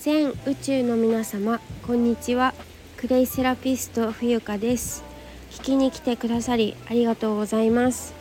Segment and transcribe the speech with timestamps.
[0.00, 2.54] 全宇宙の皆様こんにちは。
[2.96, 5.04] クレイセラピスト冬香です。
[5.50, 8.14] 聞きに来てくださりありがとうございます。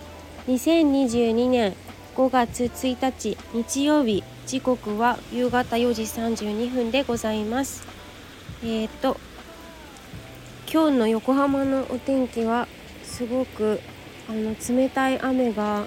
[0.49, 1.73] 2022年
[2.17, 7.87] 5月1日日曜日時刻は夕方4時32分でございます。
[8.61, 9.17] えっ、ー、と
[10.69, 12.67] 今日の横浜のお天気は
[13.03, 13.79] すごく
[14.27, 15.85] あの冷たい雨が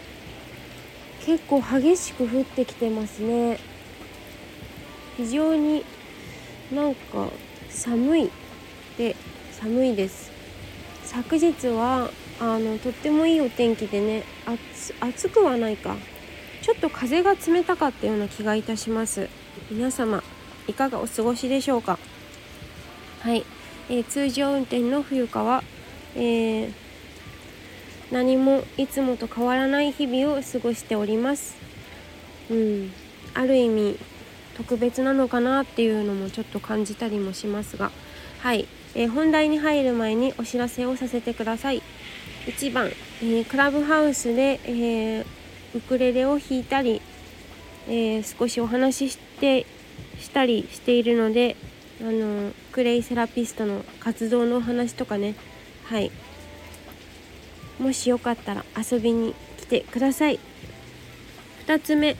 [1.27, 3.71] 結構激しく降ってきてますね。
[5.16, 5.84] 非常に
[6.72, 7.29] なんか
[7.68, 8.30] 寒い
[8.96, 9.16] で
[9.52, 10.30] 寒いです。
[11.04, 14.25] 昨日はあのとってもいいお天気でね
[15.00, 15.96] 暑くはないか。
[16.62, 19.29] ちょっと風が冷たかったような気がいたします。
[19.71, 20.22] 皆様
[20.68, 21.99] いかがお過ごしでしょうか？
[23.21, 23.44] はい、
[23.88, 25.63] えー、通常運転の冬川、
[26.14, 26.72] えー、
[28.10, 31.57] 何もいつもと変わらない日々を過ごしております。
[32.50, 32.92] うん。
[33.34, 33.98] ある意味
[34.62, 37.91] 特別なのかなっていうのもちょっと感じたりもしますが。
[38.38, 41.82] はい、えー、本題に入る前にお知らせをさせてください。
[42.46, 45.24] 1番、えー、クラブハウスで、えー、
[45.74, 47.02] ウクレレを弾いたり、
[47.88, 49.66] え少しお話しして
[50.20, 51.56] したりしているので
[52.00, 55.34] あのクレイセラピストの活動のお話とかね。
[55.84, 56.12] はい。
[57.80, 60.38] もしよかったら遊びに来てください。
[61.66, 62.16] 2つ目。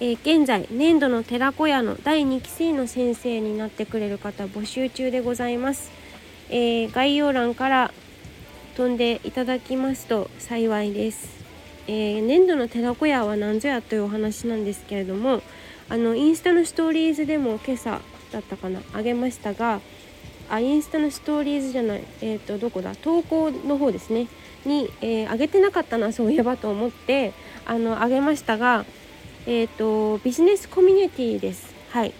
[0.00, 5.90] えー、現在年度の寺子屋の第2期生の先生になってくれる方募集中でございます、
[6.50, 7.92] えー、概要欄から
[8.76, 11.44] 飛んでいただきますと幸いです、
[11.88, 15.42] えー、年度の寺子屋は何ぞやというお話なんですけれども
[15.88, 19.80] あのインスタのストーリーズでも今朝だったかなあげましたが
[20.48, 24.28] あインスタのストーリーズじゃないえっ、ー、とどこだ投稿の方ですね。
[24.64, 27.32] に、えー、上げてなかったなそういえばと思って
[27.64, 28.84] あの上げましたが
[29.46, 31.74] えーと、ビジネスコミュニティです。
[31.90, 32.12] はい、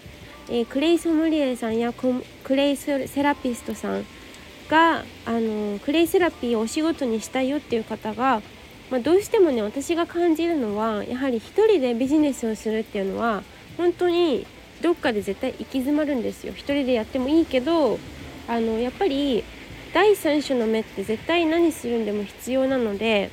[0.49, 4.05] えー、クレイソムリエさんやクレイセラピストさん
[4.69, 8.41] があのクレイセラピーをお仕事にしたいよっていう方が、
[8.89, 13.43] まあ、どうしてもね私が感じるのはやはり一人でビジネスをするっていうのは
[13.77, 14.47] 本当に
[14.81, 16.53] どっかで絶対行き詰まるんですよ。
[16.53, 17.99] 一人でやってもいいけど
[18.47, 19.43] あのやっぱり
[19.93, 23.29] 第三者の目って絶対何するんでも必要なので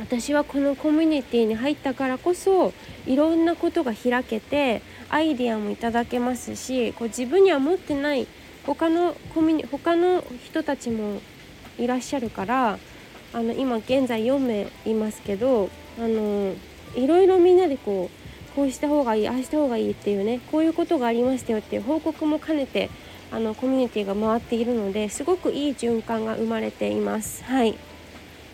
[0.00, 2.72] 私はこのコミュニティに入ったからこそ
[3.06, 8.26] いろんなことが開けてアイディアもいただけますしこう自分には持ってない
[8.64, 11.20] 他のコミュニ他の人たちも
[11.78, 12.78] いらっしゃるから
[13.34, 16.54] あの今現在4名いますけどあの
[16.94, 22.90] いろいろみんなでこうこうした方がいいああした方がいいっていうねこういうことがありましたよっていう報告も兼ねて
[23.30, 27.42] あのコミュニティが回っているのですごくいい循環が生まれています。
[27.44, 27.91] はい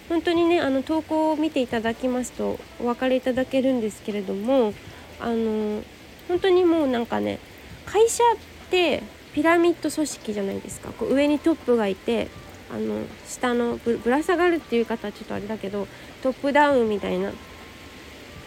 [0.09, 4.73] 本当にねあの投稿を見ていただきますとお分かりいただけるんですけれども
[5.21, 5.83] あの
[6.29, 7.39] 本当にもうなんかね
[7.87, 9.03] 会社って
[9.35, 10.91] ピラミッド組織じゃないですか。
[10.93, 12.29] こう上にトップがいて
[12.71, 15.87] あの下のぶら下がるっていう方はちょっとあれだけど
[16.23, 17.33] トップダウンみたいな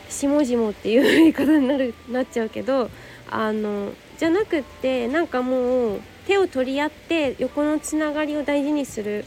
[0.10, 2.90] 下々っていう言い方になるなっちゃうけど
[3.30, 9.26] あのじゃなくってなんかもう手を取り合って横のつながりを大事にする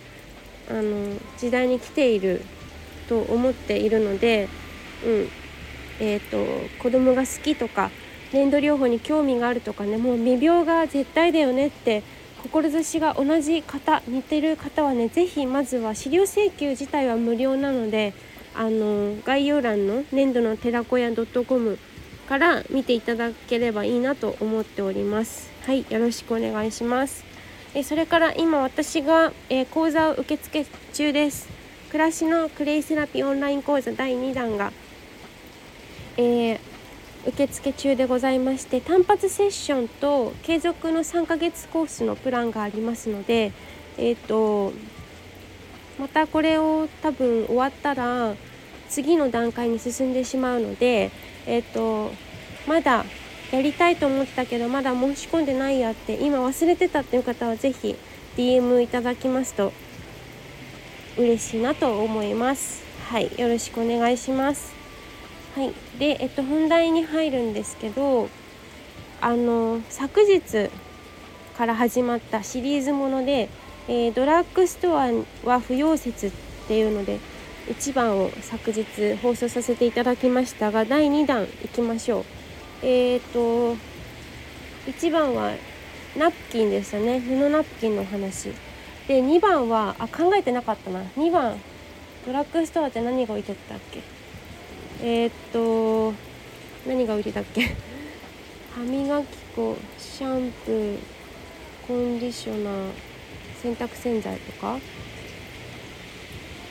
[0.71, 2.43] あの時代に来ている
[3.09, 4.49] と思っているので、
[5.05, 5.29] うん
[6.01, 6.39] えーと、
[6.83, 7.91] 子供が好きとか
[8.33, 12.03] 粘土療法に興味があるとかねもう未病が絶対だよねって
[12.43, 18.13] 志が同じ方似てる方はね是非まずは資料請求自体は無料なので
[18.55, 21.79] あの概要欄の粘土の寺子屋 .com
[22.29, 25.51] から見ていただければいいなと思っております。
[25.67, 27.34] はい、よろしくお願いします。
[27.75, 31.49] えそれから今私が、え講座を受付中です。
[31.95, 34.73] 暮らしのクレイセラピーオンライン講座第2弾が、
[36.17, 36.59] えー、
[37.25, 43.53] 受付中でございまして単発セッションと継続の3ヶ月コースのプランがありますので
[43.97, 44.73] えっ、ー、と
[45.97, 48.35] またこれを多分終わったら
[48.89, 51.13] 次の段階に進んでしまうので
[51.47, 52.11] えっ、ー、と
[52.67, 53.05] まだ
[53.55, 57.95] やりたいと思ってたけどまだ申し込んでないやって今忘れてたっていう方は是非
[58.37, 59.73] DM いただきますと
[61.17, 62.83] 嬉しいなと思います。
[63.07, 64.75] はいよろしくお願いします。
[65.55, 68.29] はいでえっと本題に入るんですけど
[69.21, 70.69] あの昨日
[71.57, 73.49] から始まったシリーズもので、
[73.87, 75.13] えー、ドラッグストア
[75.45, 76.31] は不要説っ
[76.67, 77.21] ていうので
[77.69, 82.34] 1番を昨日放送させていただきましたが第2弾いきましょう。
[82.87, 83.77] えっ、ー、と
[84.87, 85.53] 1番は
[86.17, 87.19] ナプキンでしたね。
[87.19, 88.51] 布ナプキンの話。
[89.09, 91.01] で2番はあ考えてなかったな。
[91.17, 91.59] 2番
[92.27, 94.03] ドラッグストアって何が置いてたっけ？
[95.03, 96.13] えっ、と
[96.87, 97.75] 何が置いてたっけ？
[98.75, 99.27] 歯磨き
[99.57, 100.99] 粉シャンプー
[101.87, 102.75] コンディショナー
[103.63, 104.79] 洗濯洗剤とか？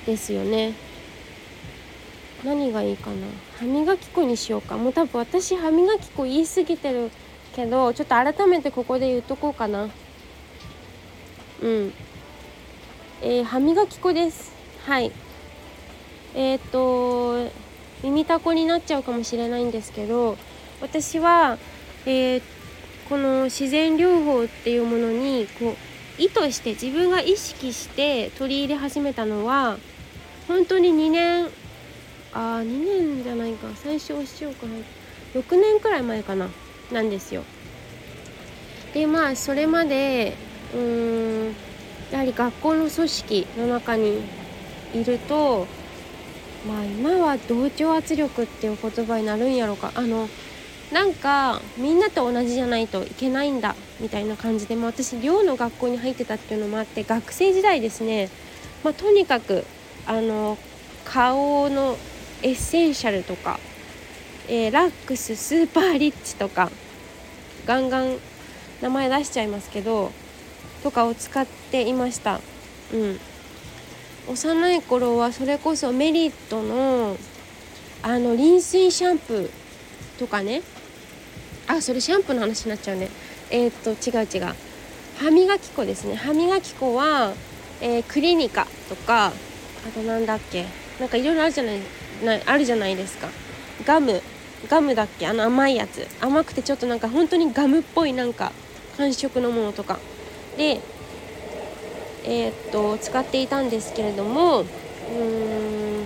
[0.05, 0.73] ですよね。
[2.43, 3.27] 何がいいかな？
[3.59, 4.77] 歯磨き粉にしようか。
[4.77, 7.11] もう多分私歯磨き粉言い過ぎてる
[7.55, 9.89] けどちょっと改めてここで言っとこうかな。
[11.61, 11.93] うん。
[13.21, 14.51] えー、歯磨き粉です。
[14.85, 15.11] はい。
[16.35, 17.47] えっ、と
[18.03, 20.37] 耳たこになっちゃうかもしれないんですけど
[20.81, 21.57] 私は、
[22.05, 22.41] えー、
[23.07, 29.77] この自然療法っていうものにこう意図して自分が意識して取り入れ始めたのは
[30.47, 31.49] 本当に2年
[32.33, 33.67] あ2年じゃないか。
[33.75, 34.65] 最初お塩か
[35.35, 36.49] 6年くらい前かな。
[36.91, 37.43] なんですよ。
[38.93, 40.35] でまあそれまで
[40.73, 41.55] うーん
[42.11, 44.21] やはり学校の組織の中に
[44.93, 45.65] いると
[46.67, 49.91] まあ今は同調圧力っていう言葉になるんやろか。
[49.95, 50.29] あの
[50.91, 58.29] なんかみんなと同じじゃないといけないんだみたいな感じで、まあ、私立の学校に入ってたっていうのもあって学生時代ですね、
[58.83, 59.65] まあ、とにかく
[60.05, 60.55] あの
[61.03, 61.97] 花王の
[62.43, 63.59] エッセンシャルとか、
[64.47, 66.69] えー、ラックススーパーリッチとか
[67.65, 68.17] ガンガン
[68.81, 70.11] 名前出しちゃいますけど
[70.83, 72.41] とかを使っていました。
[72.93, 73.19] うん。
[74.27, 77.17] 幼い頃はそれこそメリットの
[78.01, 79.49] あのリンスインシャンプー
[80.19, 80.61] とかね。
[81.67, 83.09] あそれシャンプーの話になっちゃうね。
[83.49, 84.53] えー、っと違う違う。
[85.17, 86.15] 歯磨き粉ですね。
[86.15, 87.33] 歯磨き粉は、
[87.79, 89.31] えー、クリニカとかあ
[89.93, 90.65] となんだっけ。
[90.99, 91.79] なんかいろいろあるじゃない。
[92.23, 93.27] なあるじゃないですか。
[93.85, 94.21] ガム。
[94.69, 95.27] ガムだっけ？
[95.27, 96.07] あの甘いやつ。
[96.21, 98.51] 甘くてちょっとなんか本当にガムっぽいなんか
[98.97, 99.99] 感触のものとか。
[100.57, 100.79] で
[102.25, 106.05] えー、っと使っていたんですけれどもうーん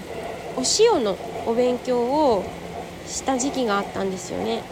[0.56, 1.16] お塩の
[1.46, 2.44] お勉強を
[3.06, 4.64] した時期があったんですよね。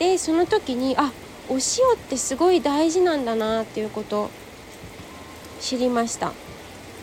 [0.00, 1.12] でその時にあ
[1.48, 1.60] お塩っ
[2.08, 4.30] てすごい大事なんだなっていうこと
[5.60, 6.32] 知りました。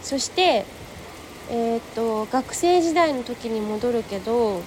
[0.01, 0.65] そして
[1.49, 4.61] えー、っと学生時代の時に戻るけど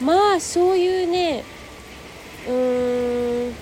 [0.00, 1.44] まあそういうね
[2.48, 3.54] うーん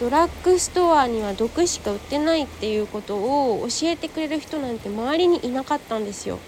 [0.00, 6.38] ドラッグストアには毒しか売ってないっていうことを教えてくれる人なんて周りにいなかったんですよ。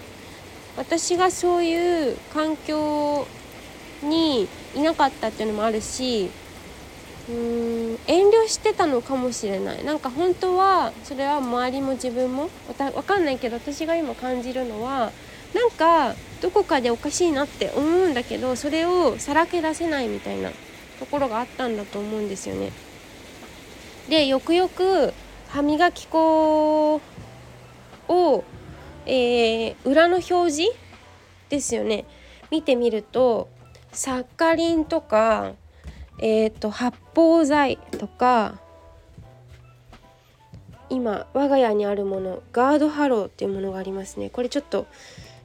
[0.75, 3.27] 私がそういう環境
[4.01, 6.31] にいなかったっていうのもあるし
[7.29, 12.49] うーん遠慮してたのかもしれないなんか本当はそれは周りも自分も
[12.95, 15.11] わかんないけど私が今感じるのは
[15.53, 20.49] なんかどこかでおかしいなって思うんだけどそれをさらけ出せないみたいな
[20.99, 22.71] ところがあったんだと思うんですよね。
[24.09, 25.13] でよくよく
[25.47, 26.95] 歯磨き粉
[28.07, 28.43] を、
[29.05, 30.63] えー、裏の表示
[31.49, 32.05] ですよね
[32.51, 33.49] 見てみると
[33.91, 35.53] サッカリンとか、
[36.19, 38.59] えーと、発泡剤とか
[40.89, 44.29] 今我が家にあるものガードハローっていうものがありますね。
[44.29, 44.85] これちょっと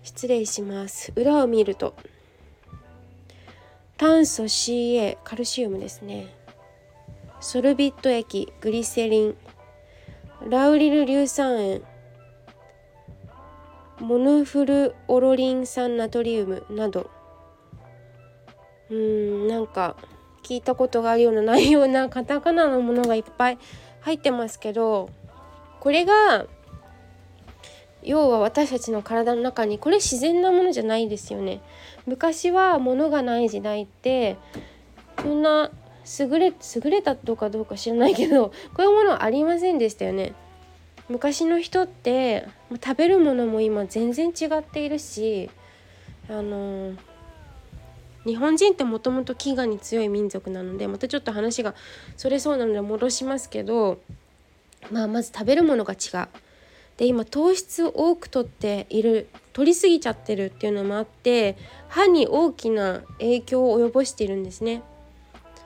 [0.03, 1.13] 失礼します。
[1.17, 1.95] 裏を見ると
[3.97, 6.35] 炭素 CA カルシウムですね。
[7.41, 9.37] ソルビット液グリセリン
[10.47, 11.83] ラウリル硫酸塩
[14.01, 17.11] モノフルオロリン酸ナトリウムなど。
[18.91, 19.97] うんなんか
[20.43, 23.59] 聞いたことがあるようなないようなカタカナのものがいっぱい
[24.01, 25.11] 入ってますけど
[25.81, 26.47] これが
[28.03, 31.61] 要は私たちの体の中にこれ自然なものじゃないですよね
[32.07, 34.37] 昔は物がない時代って
[35.21, 35.71] そんな
[36.19, 40.33] 優れ優れたとかどうか知らないけど こういうものはありませんでしたよね。
[41.09, 42.47] 昔の人って
[42.85, 45.49] 食べるものも今全然違っているし
[46.29, 46.93] あの
[48.29, 51.75] 日本人ってもともと飢餓に強い民族なのでまたちょっと話が
[52.19, 54.01] それそうなので戻しますけど、
[54.91, 56.29] まあ、まず食べるものが違う。
[56.99, 61.57] で今糖質を多くとっている取りすぎちゃってるっていうのもあって
[61.89, 64.83] 歯に大きな影響を及ぼしているんですね。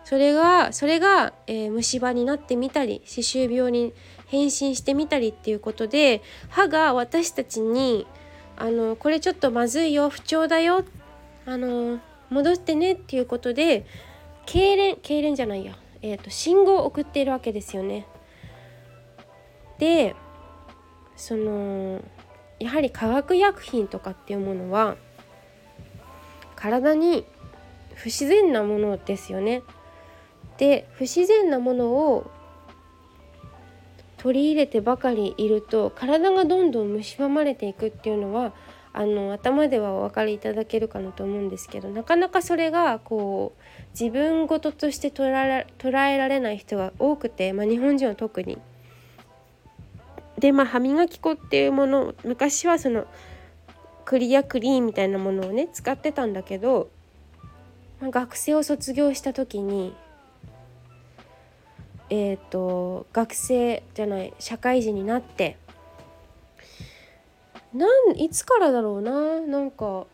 [0.05, 3.93] それがそれが、えー、虫歯になってみたり歯周病に
[4.27, 8.07] 変身してみたりっていうことで歯が私たちに
[8.57, 10.85] あのこれちょっとまずいよ不調だよ
[11.47, 11.99] あの
[12.33, 13.87] 戻ってねっていうことで
[14.47, 18.07] 痙攣痙攣じゃないや、えーと、信号を送っているわけですよね。
[19.79, 20.15] で
[21.17, 22.01] その
[22.59, 24.97] やはり化学薬品とかっていうものは
[26.57, 27.25] 体に
[27.95, 29.63] 不自然なものですよね。
[30.59, 32.31] で不自然なものを
[34.19, 38.53] 取り入れてばかりいると体がどんどん蝕まれていくっていうのは
[38.95, 43.63] あの頭ではお分かりいただけるかなと思うんですけどなかなかそれがこう
[43.99, 48.59] 自分事として捉えられない人が多くて、まあ、日本人は特に。
[50.39, 53.07] でまあ歯磨き粉っていうもの昔はその
[54.05, 56.91] クリアクリーンみたいなものをね使ってたんだけど、
[58.01, 59.95] まあ、学生を卒業した時に
[62.11, 65.57] えっ、ー、と学生じゃない社会人になって
[67.75, 69.41] なんいつからだろうな。
[69.41, 70.07] なんか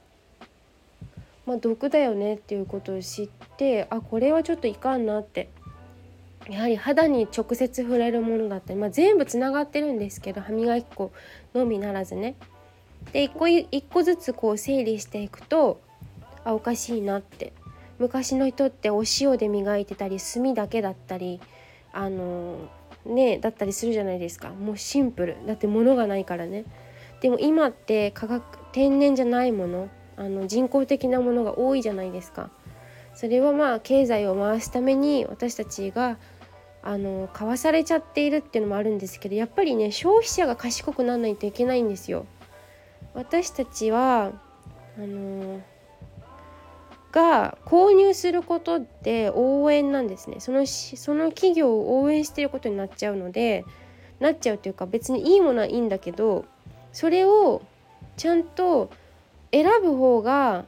[1.47, 5.49] まあ毒だよねっていうことを知ってあこれはちょっといかんなって。
[6.49, 11.13] やはり肌に直接触れるものだったり、まあ、全部つながってるんですけど歯磨き粉
[11.55, 12.37] のみならずね。
[13.13, 15.81] で一個一個ずつこう整理していくと
[16.45, 17.53] あおかしいなって。
[17.99, 21.41] 昔の人ってお塩で磨いてたり炭だけだったり
[21.93, 22.57] あの
[23.05, 24.51] ねだったりするじゃないですか。
[24.51, 25.37] もうシンプル。
[25.47, 26.65] だって物がないからね。
[27.21, 32.51] でも今って化学天然じゃないものあの人工的なものが多いじゃないですか
[33.15, 36.19] それはまあ経済を回すために私たちが
[36.83, 42.27] あの買わされちゃっているっていうのもあるんですけどやっぱりね消費者が賢くならないといけないんですよ。
[43.15, 44.33] 私たちは
[44.97, 45.61] あの
[47.11, 53.65] が購入することって応援なんですねそのその企業を応援してることになっちゃうので
[54.21, 56.45] なっちゃうというか別にいいものはいいんだけど
[56.99, 57.63] それを
[58.17, 58.91] ちゃんと
[59.53, 60.65] 選ぶ方が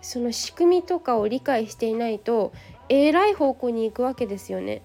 [0.00, 2.52] その仕組みとかを理解していないと
[2.88, 4.82] えらい方向に行くわけですよね。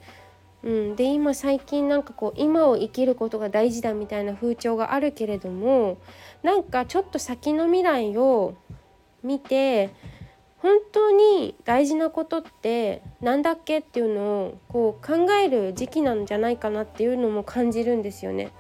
[0.63, 6.00] うん、で今最近なんかこう今を生きることが大事だみたいな風潮があるけれども
[6.41, 8.55] なんかちょっと先の未来を
[9.22, 9.91] 見て
[10.57, 18.51] 本当に大事なことって何だっけっていうのをこう考える時期なんじゃないかなっていうのも感じるんですよね。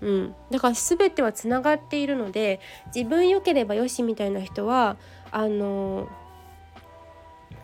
[0.00, 2.60] うん、だから全てはつながっているので
[2.94, 4.96] 自分良ければよしみたいな人は
[5.30, 6.08] あの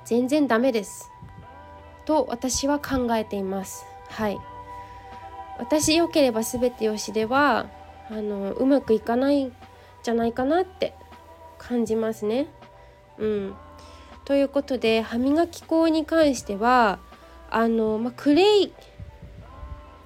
[0.05, 1.11] 全然ダメです。
[2.05, 3.85] と私は考えています。
[4.09, 4.39] はい。
[5.59, 7.71] 私良ければ全てよしでは
[8.11, 9.53] あのうまくいかないん
[10.03, 10.95] じゃないかなって
[11.59, 12.49] 感じますね。
[13.19, 13.55] うん。
[14.25, 16.99] ということで歯磨き粉に関しては
[17.51, 18.73] あの、まあ、クレイ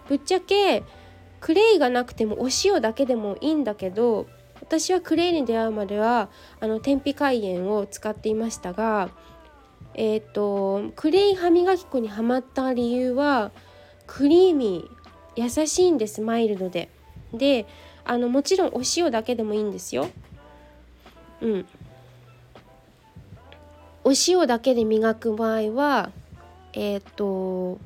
[0.09, 0.83] ぶっちゃけ
[1.47, 4.26] クレイがなくてもお塩だけでもいいんだけど
[4.61, 9.11] 私はクレイに出会うまではあの天日海塩を使っていましたが
[9.95, 13.53] えっ、ー、とクレイ歯磨き粉にはまった理由は
[14.09, 16.88] クリーミー優しいんですマイルドで。
[17.33, 17.67] で
[18.05, 20.09] あのもちろんお塩だけでもいいんですよ。
[21.41, 21.67] うん。
[24.03, 26.11] お塩だけで磨く場合は
[26.73, 27.79] えっ、ー、と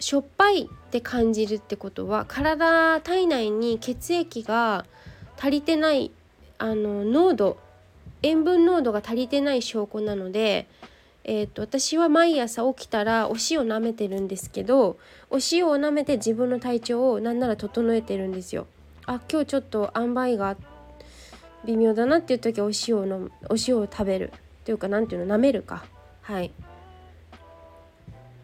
[0.00, 4.86] しょっぱいって感じるってことは体体内に血液が
[5.38, 6.10] 足りてない
[6.56, 7.58] あの濃度
[8.22, 10.66] 塩分濃度が足りてない証拠なので、
[11.24, 14.96] えーと、私は毎朝起きたらお塩舐めてるんですけど
[15.28, 18.66] お塩を舐めて自分の体調をなんなら整えてるんですよ。
[19.04, 20.56] あ今日ちょっと塩梅が
[21.66, 24.32] 微妙だなっていう時はお塩のお塩を食べる。
[24.64, 25.84] というか何ていうの舐めるか。
[26.22, 26.52] はい。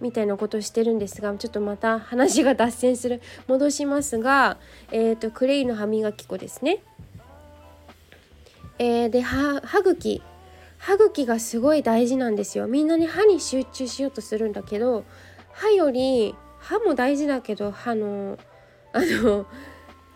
[0.02, 3.22] みたいなことをしてるんですがちょっとまた話が脱線する。
[3.46, 4.58] 戻しますが、
[4.90, 6.82] えーと、クレイの歯磨き粉ですね。
[8.78, 10.20] えー、で歯茎。
[10.78, 12.66] 歯茎がすごい大事なんですよ。
[12.66, 15.04] みんなに歯に集中しようとするんだけど
[15.52, 18.36] 歯より歯も大事だけど歯の
[18.92, 19.46] あの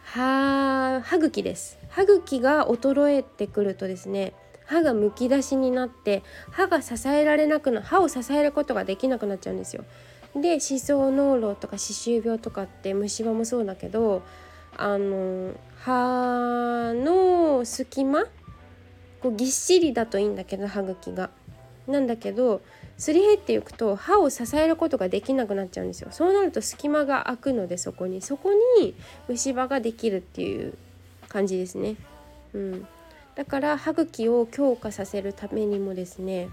[0.03, 1.79] 歯歯茎です。
[1.89, 4.35] 歯茎が衰えてくるとですね
[4.67, 9.85] 歯がむき出しになって歯が支えられなくな歯を支えることができなくなっちゃうんですよ。
[10.35, 14.23] で歯槽膿漏とか歯周病とかって虫歯もそうだけど
[14.77, 18.25] あの歯の隙間
[19.23, 21.31] こうぎっしりだといいんだけど歯茎が。
[21.87, 22.63] なんだけど
[22.99, 26.09] すり減っていくと歯を支えることができなくなっちゃうんですよ。
[26.11, 28.95] そうなると隙間が空くのでそこにそこに
[29.29, 30.75] 虫歯ができるっていう
[31.29, 31.97] 感じですね。
[32.55, 32.87] うん、
[33.37, 36.49] だから歯茎を強化させるためにもですね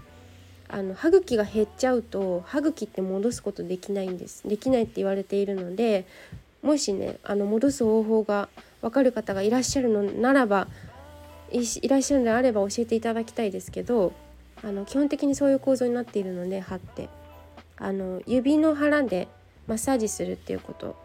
[0.68, 4.48] あの歯茎が減っちゃうと歯茎って戻すことできないんです。
[4.48, 6.06] できないって言われているので
[6.62, 8.48] もしねあの戻す方法が
[8.80, 10.68] 分かる方がいらっしゃるのならば
[11.50, 14.12] いらっしゃるのであれば教えていただきたいですけど
[14.62, 17.08] あの基本的にそういう構造になっているので歯って。
[17.76, 19.28] あの指の腹で
[19.66, 21.03] マッサージするっていうこと。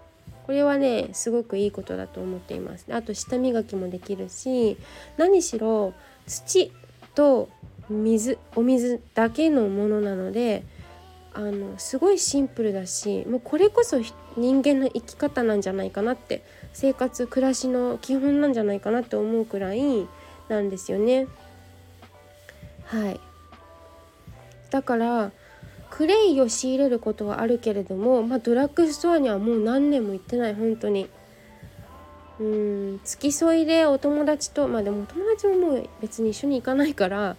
[0.50, 4.78] これはねすごくいいことだと思っていますあと舌磨きもできるし
[5.16, 5.94] 何しろ
[6.26, 6.72] 土
[7.14, 7.50] と
[7.88, 10.64] 水お水だけのものなので
[11.36, 13.98] あのすごいシンプルだしもうこれこそ
[14.38, 20.08] 人間の生き方なんじゃないかなって生活暮らしの基本なんじゃないかなって思うくらい
[20.48, 21.28] なんですよね。
[22.86, 23.20] はい
[24.72, 25.32] だから
[26.00, 31.10] クレイを仕入れることはあるけれども、まあ、ドラッグストアにはもう何年も行ってない本当に。
[32.40, 37.36] うん付き添いでお友達とまあでもお友達ももう別に一緒に行かないから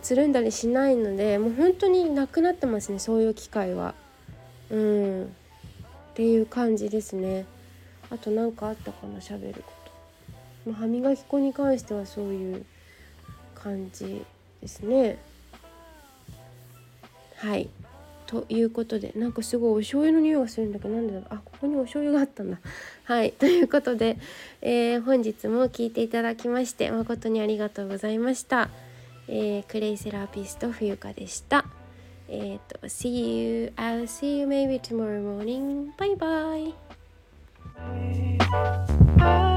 [0.00, 3.94] つるんだりしないのでもう本当になくなってますねそういう機会は。
[4.70, 5.24] うん。
[5.24, 5.26] っ
[6.14, 7.44] ていう感じですね。
[8.08, 9.72] あと何かあったかな喋るこ
[10.64, 10.70] と。
[10.70, 12.64] まあ、歯磨き粉に関してはそういう
[13.54, 14.24] 感じ
[14.62, 15.18] ですね。
[17.36, 17.68] はい。
[18.30, 21.28] ということでなんかすごいお醤油の匂いがするんだけどなんでだろう。
[21.30, 22.60] あここにお醤油があったんだ。
[23.02, 24.18] はいということで、
[24.62, 28.70] えー、本日も聞いていただきまして誠にありがとうございました、
[29.26, 31.64] えー、クレイセラピスト冬香でした。
[32.28, 35.90] えっ、ー、と See you I'll see you maybe tomorrow morning.
[35.98, 36.16] Bye
[39.18, 39.49] bye.